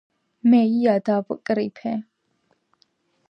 მე 0.53 0.61
ია 0.85 0.95
დავკრიფე 1.09 1.93